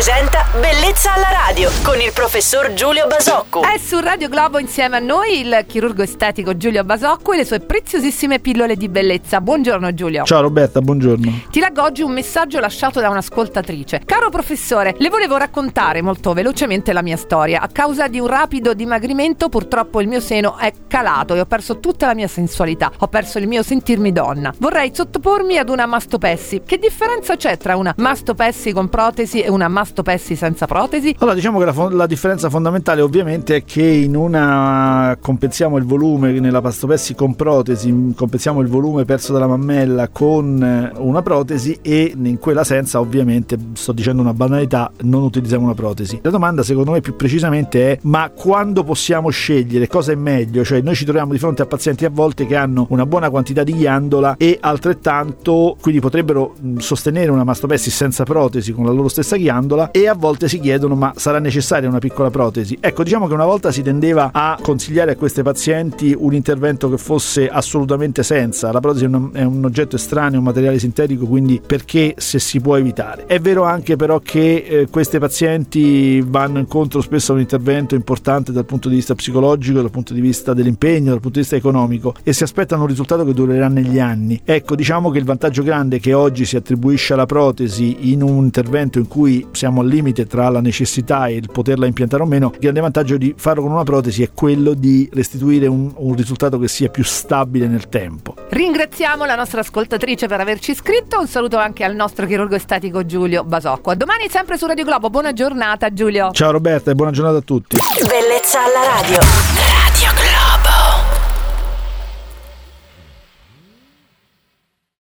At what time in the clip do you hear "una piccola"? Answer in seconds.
61.88-62.30